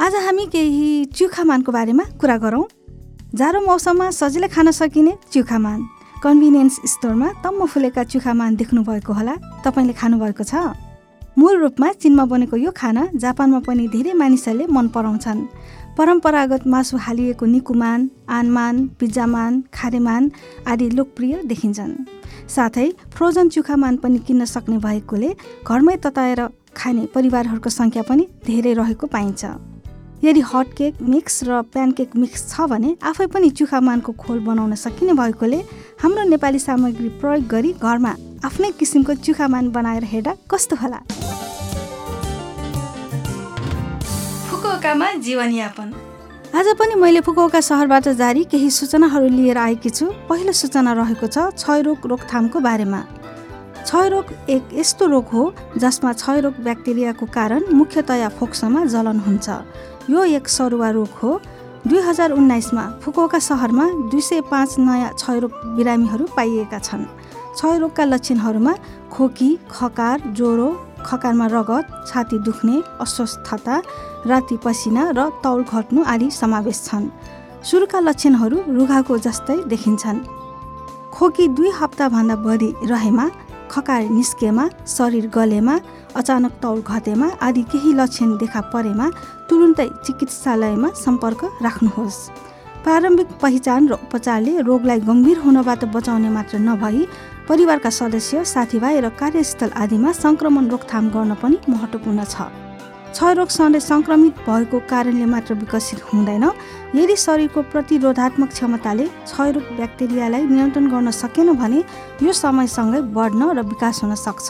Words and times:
आज 0.00 0.14
हामी 0.14 0.44
केही 0.46 1.04
च्युखामानको 1.10 1.72
बारेमा 1.72 2.04
कुरा 2.22 2.36
गरौँ। 2.38 2.64
जाडो 3.34 3.60
मौसममा 3.60 4.06
सजिलै 4.14 4.48
खान 4.48 4.70
सकिने 4.70 5.12
च्युखामान 5.32 5.78
कन्भिनियन्स 6.22 6.74
स्टोरमा 6.86 7.28
तम्म 7.42 7.66
फुलेका 7.66 8.02
च्युखामान 8.06 8.56
देख्नुभएको 8.56 9.12
होला। 9.12 9.34
तपाईँले 9.66 9.92
खानुभएको 9.98 10.44
छ? 10.44 10.54
मूल 11.34 11.54
रूपमा 11.58 11.88
चिनमा 11.98 12.24
बनेको 12.30 12.56
यो 12.56 12.70
खाना 12.70 13.02
जापानमा 13.18 13.60
पनि 13.66 13.88
धेरै 13.90 14.12
मानिसहरूले 14.14 14.66
मन 14.70 14.86
पराउँछन्। 14.94 15.40
परम्परागत 15.98 16.66
मासु 16.70 16.96
हालिएको 16.96 17.46
निकुमान 17.46 18.00
आनमान 18.30 18.74
पिज्जामान 19.02 19.52
खारेमान 19.74 20.30
आदि 20.62 20.88
लोकप्रिय 20.94 21.42
देखिन्छन्। 21.50 21.92
साथै 22.46 22.86
फ्रोजन 23.14 23.48
चुखामान 23.50 23.96
पनि 23.98 24.18
किन्न 24.22 24.44
सक्ने 24.46 24.78
भएकोले 24.78 25.30
घरमै 25.66 25.96
तताएर 26.06 26.40
खाने 26.78 27.02
परिवारहरूको 27.14 27.70
सङ्ख्या 27.70 28.02
पनि 28.06 28.24
धेरै 28.46 28.72
रहेको 28.78 29.06
पाइन्छ। 29.06 29.42
यदि 30.24 30.40
हट 30.50 30.72
केक 30.76 30.94
मिक्स 31.02 31.42
र 31.44 31.60
प्यानकेक 31.72 32.16
मिक्स 32.16 32.40
छ 32.48 32.66
भने 32.70 32.90
आफै 33.06 33.26
पनि 33.34 33.50
चुखामानको 33.50 34.12
खोल 34.18 34.38
बनाउन 34.46 34.74
सकिने 34.74 35.12
भएकोले 35.14 35.60
हाम्रो 36.02 36.22
नेपाली 36.28 36.58
सामग्री 36.58 37.08
प्रयोग 37.20 37.46
गरी 37.46 37.72
घरमा 37.78 38.14
आफ्नै 38.44 38.70
किसिमको 38.78 39.14
चुखामान 39.26 39.68
बनाएर 39.70 40.04
हेर्दा 40.04 40.34
कस्तो 40.50 40.76
होला? 40.76 40.98
फुकुओकामा 44.50 45.12
जीवनयापन। 45.22 45.88
आज 46.54 46.66
पनि 46.78 46.94
मैले 46.94 47.20
फुकुओका 47.20 47.60
सहरबाट 47.60 48.08
जारी 48.18 48.42
केही 48.50 48.70
सूचनाहरू 48.70 49.28
लिएर 49.28 49.58
आएकी 49.58 49.90
छु। 49.90 50.06
पहिलो 50.28 50.52
सूचना 50.52 50.92
रहेको 50.98 51.26
छ 51.26 51.38
क्षयरोग 51.54 52.06
रोकथामको 52.06 52.60
बारेमा। 52.60 53.00
क्षयरोग 53.86 54.26
एक 54.50 54.74
यस्तो 54.74 55.06
रोग 55.06 55.26
हो 55.32 55.42
जसमा 55.78 56.12
क्षयरोग 56.12 56.54
ब्याक्टेरियाको 56.64 57.26
कारण 57.38 57.62
मुख्यतया 57.72 58.28
फोक्सोमा 58.38 58.84
जलन 58.86 59.18
हुन्छ। 59.26 59.48
यो 60.10 60.24
एक 60.24 60.48
सरुवा 60.48 60.90
रोग 60.90 61.08
हो। 61.22 61.40
दुई 61.86 62.00
हजार 62.00 62.30
उन्नाइसमा 62.32 62.84
फुकुओका 63.02 63.38
सहरमा 63.38 63.84
दुई 64.10 64.20
सय 64.20 64.40
पाँच 64.50 64.78
नयाँ 64.78 65.12
क्षयरोग 65.14 65.52
बिरामीहरू 65.76 66.24
पाइएका 66.36 66.78
छन्। 66.78 67.04
क्षयरोगका 67.54 68.04
लक्षणहरूमा 68.04 68.74
खोकी 69.12 69.50
खकार 69.70 70.22
ज्वरो 70.36 70.68
खकारमा 71.04 71.46
रगत 71.46 71.84
छाती 72.08 72.38
दुख्ने 72.38 72.82
अस्वस्थता 73.00 73.76
राति 74.26 74.56
पसिना 74.64 75.10
र 75.10 75.28
तौल 75.44 75.62
घट्नु 75.64 76.04
आदि 76.04 76.30
समावेश 76.30 76.82
छन्। 76.84 77.10
सुरुका 77.64 78.00
लक्षणहरू 78.00 78.58
रुघाको 78.68 79.18
जस्तै 79.18 79.56
देखिन्छन्। 79.66 80.18
खोकी 81.12 81.48
दुई 81.48 81.70
हप्ताभन्दा 81.80 82.36
बढी 82.44 82.70
रहेमा 82.84 83.26
खकार 83.70 84.02
निस्केमा 84.10 84.64
शरीर 84.88 85.26
गलेमा 85.34 85.76
अचानक 86.16 86.52
तौल 86.62 86.80
घटेमा 86.82 87.28
आदि 87.46 87.62
केही 87.72 87.92
लक्षण 87.96 88.36
देखा 88.36 88.60
परेमा 88.72 89.06
तुरुन्तै 89.48 89.88
चिकित्सालयमा 90.04 90.88
सम्पर्क 91.04 91.40
राख्नुहोस्। 91.62 92.18
प्रारम्भिक 92.84 93.28
पहिचान 93.42 93.88
र 93.88 93.92
उपचारले 94.06 94.52
रोगलाई 94.68 95.00
गम्भीर 95.08 95.38
हुनबाट 95.44 95.84
बचाउने 95.94 96.28
मात्र 96.36 96.58
नभई 96.68 97.04
परिवारका 97.48 97.90
सदस्य 97.90 98.44
साथीभाइ 98.44 99.00
र 99.00 99.08
कार्यस्थल 99.20 99.70
आदिमा 99.82 100.12
सङ्क्रमण 100.24 100.64
रोकथाम 100.68 101.04
गर्न 101.10 101.34
पनि 101.42 101.56
महत्त्वपूर्ण 101.68 102.24
छ। 102.24 102.67
क्षयरोग 103.18 103.48
सधैँ 103.50 103.80
सङ्क्रमित 103.82 104.34
भएको 104.46 104.78
कारणले 104.86 105.24
मात्र 105.26 105.54
विकसित 105.58 106.02
हुँदैन। 106.08 106.44
यदि 106.94 107.16
शरीरको 107.18 107.62
प्रतिरोधात्मक 107.72 108.48
क्षमताले 108.48 109.06
क्षयरोग 109.26 109.64
ब्याक्टेरियालाई 109.76 110.42
नियन्त्रण 110.46 110.86
गर्न 110.86 111.10
सकेन 111.10 111.50
भने 111.58 111.82
यो 112.22 112.32
समयसँगै 112.32 113.00
बढ्न 113.10 113.42
र 113.58 113.62
विकास 113.66 114.02
हुन 114.02 114.14
सक्छ। 114.14 114.48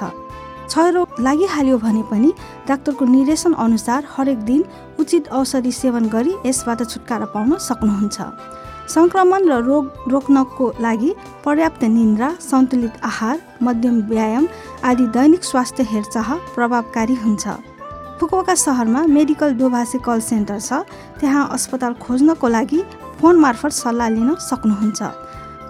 क्षयरोग 0.68 1.08
लागिहाल्यो 1.16 1.78
भने 1.80 2.02
पनि 2.12 2.32
डाक्टरको 2.68 3.04
निर्देशन 3.08 3.52
अनुसार 3.56 4.04
हरेक 4.04 4.38
दिन 4.44 4.60
उचित 5.00 5.32
औषधि 5.32 5.72
सेवन 5.72 6.08
गरी 6.12 6.32
यसबाट 6.44 6.84
छुटकारा 6.92 7.26
पाउन 7.32 7.56
सक्नुहुन्छ। 7.68 8.16
सङ्क्रमण 8.92 9.48
र 9.48 9.64
रोग 9.64 10.12
रोक्नको 10.12 10.66
लागि 10.84 11.10
पर्याप्त 11.44 11.82
निन्द्रा 11.96 12.28
सन्तुलित 12.42 13.00
आहार 13.00 13.40
मध्यम 13.62 13.96
व्यायाम 14.12 14.46
आदि 14.84 15.06
दैनिक 15.16 15.42
स्वास्थ्य 15.44 15.88
हेरचाह 15.88 16.28
प्रभावकारी 16.54 17.16
हुन्छ। 17.24 17.48
फुकुवाका 18.18 18.54
सहरमा 18.56 19.02
मेडिकल 19.08 19.52
दोभाषी 19.54 19.98
कल 20.02 20.20
सेन्टर 20.20 20.58
छ। 20.60 20.82
त्यहाँ 21.20 21.48
अस्पताल 21.54 21.92
खोज्नको 22.02 22.48
लागि 22.48 22.80
फोन 23.20 23.36
मार्फत 23.38 23.72
सल्लाह 23.72 24.08
लिन 24.08 24.34
सक्नुहुन्छ। 24.42 25.00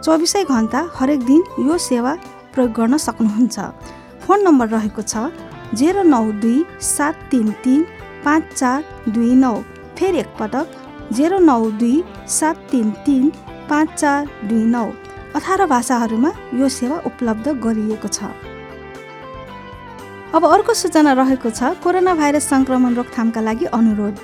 चौबिसै 0.05 0.45
घन्टा 0.45 0.81
हरेक 0.97 1.21
दिन 1.29 1.43
यो 1.61 1.77
सेवा 1.79 2.13
प्रयोग 2.55 2.73
गर्न 2.73 2.97
सक्नुहुन्छ। 2.97 3.57
फोन 4.25 4.39
नम्बर 4.43 4.69
रहेको 4.69 5.03
छ 5.03 5.29
जेरो 5.75 6.03
नौ 6.09 6.25
दुई 6.41 6.65
सात 6.81 7.15
तिन 7.31 7.51
तिन 7.65 7.85
पाँच 8.25 8.43
चार 8.57 8.85
दुई 9.09 9.35
नौ। 9.37 9.55
फेरि 9.97 10.19
एकपटक 10.19 10.67
जेरो 11.13 11.39
नौ 11.41 11.61
दुई 11.77 11.97
सात 12.29 12.57
तिन 12.71 12.91
तिन 13.05 13.31
पाँच 13.69 13.89
चार 13.95 14.29
दुई 14.49 14.65
नौ। 14.67 14.87
अठार 15.37 15.67
भाषाहरूमा 15.69 16.31
यो 16.55 16.69
सेवा 16.73 16.97
उपलब्ध 17.07 17.49
गरिएको 17.65 18.09
छ। 18.09 18.33
अब 20.35 20.45
अर्को 20.45 20.73
सूचना 20.75 21.13
रहेको 21.15 21.51
छ 21.51 21.69
कोरोना 21.83 22.15
भाइरस 22.15 22.49
सङ्क्रमण 22.49 22.95
रोकथामका 22.95 23.41
लागि 23.41 23.65
अनुरोध। 23.73 24.19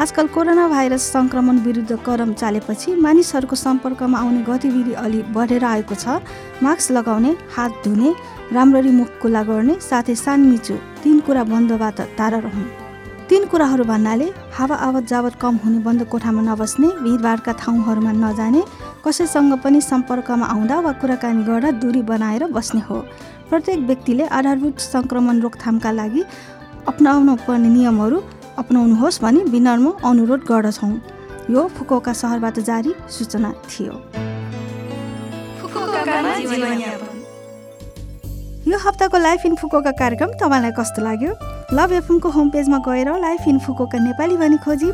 आजकल 0.00 0.26
कोरोना 0.34 0.66
भाइरस 0.68 1.02
सङ्क्रमण 1.12 1.58
विरुद्ध 1.60 1.96
करम 2.00 2.32
चालेपछि 2.32 2.94
मानिसहरूको 2.96 3.56
सम्पर्कमा 3.56 4.18
आउने 4.18 4.40
गतिविधि 4.42 4.92
अलि 5.04 5.20
बढेर 5.36 5.64
आएको 5.66 5.94
छ। 5.94 6.16
मास्क 6.64 6.90
लगाउने 6.90 7.36
हात 7.56 7.72
धुने 7.84 8.14
राम्ररी 8.52 8.90
मुख 8.90 9.10
खुला 9.20 9.42
गर्ने 9.44 9.74
साथै 9.80 10.14
सानमिचो 10.16 10.76
तिन 11.02 11.20
कुरा 11.28 11.44
बन्दबाट 11.52 12.00
टाढा 12.16 12.38
रहन् 12.40 12.68
तिन 13.28 13.44
कुराहरू 13.46 13.84
भन्नाले 13.84 14.32
हावा 14.56 14.76
आवत 14.88 15.04
जावत 15.12 15.34
कम 15.42 15.60
हुने 15.64 15.78
बन्द 15.84 16.08
कोठामा 16.08 16.42
नबस्ने 16.42 16.88
भिडभाडका 17.04 17.52
ठाउँहरूमा 17.60 18.12
नजाने 18.24 18.62
कसैसँग 19.04 19.52
पनि 19.64 19.80
सम्पर्कमा 19.80 20.46
आउँदा 20.46 20.78
वा 20.80 20.92
कुराकानी 21.00 21.42
गर्दा 21.44 21.70
दूरी 21.82 22.02
बनाएर 22.02 22.44
बस्ने 22.52 22.80
हो। 22.80 22.98
प्रत्येक 23.50 23.78
व्यक्तिले 23.88 24.24
आधारभूत 24.28 24.78
सङ्क्रमण 24.80 25.40
रोकथामका 25.40 25.90
लागि 25.90 26.22
अप्नाउनु 26.88 27.36
पर्ने 27.46 27.68
नियमहरू 27.68 28.18
अप्नाउनुहोस् 28.58 29.20
भनी 29.22 29.40
विनम्र 29.50 29.92
अनुरोध 30.04 30.42
गर्दछौँ। 30.48 30.92
यो 31.50 31.66
फुकोका 31.76 32.12
सहरबाट 32.12 32.58
जारी 32.60 32.94
सूचना 33.10 33.52
थियो। 33.70 33.94
यो 38.68 38.78
हप्ताको 38.78 39.18
लाइफ 39.18 39.46
इन 39.46 39.54
फुकोका 39.56 39.90
कार्यक्रम 39.98 40.30
तपाईँलाई 40.40 40.72
कस्तो 40.78 41.02
लाग्यो? 41.02 41.32
लभ 41.72 41.92
एफएमको 41.92 42.28
होम 42.30 42.50
पेजमा 42.50 42.78
गएर 42.86 43.08
लाइफ 43.20 43.48
इन 43.48 43.58
फुकोका 43.58 43.98
नेपाली 43.98 44.36
भनी 44.36 44.58
खोजी 44.64 44.92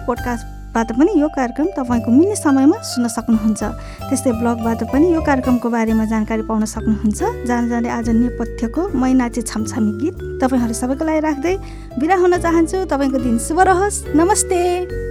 पोडकास्टबाट 0.77 0.99
पनि 0.99 1.21
यो 1.21 1.29
कार्यक्रम 1.33 1.69
तपाईँको 1.73 2.11
मिल्ने 2.13 2.37
समयमा 2.37 2.77
सुन्न 2.85 3.09
सक्नुहुन्छ। 3.09 3.63
त्यस्तै 4.13 4.33
ब्लगबाट 4.41 4.81
पनि 4.93 5.07
यो 5.09 5.21
कार्यक्रमको 5.25 5.69
बारेमा 5.73 6.05
जानकारी 6.05 6.43
पाउन 6.45 6.65
सक्नुहुन्छ। 6.69 7.49
जान 7.49 7.63
जाने 7.73 7.89
आज 7.89 8.09
नेपथ्यको 8.13 8.83
मै 8.93 9.13
नाचे 9.17 9.41
छमछमी 9.41 9.93
गीत 10.01 10.17
तपाईँहरू 10.41 10.75
सबैको 10.77 11.05
लागि 11.09 11.21
राख्दै 11.25 11.55
बिदा 11.97 12.17
हुन 12.21 12.33
चाहन्छु। 12.45 12.85
तपाईँको 12.93 13.19
दिन 13.25 13.37
शुभ 13.41 13.61
रहोस्। 13.65 13.97
नमस्ते। 14.13 15.06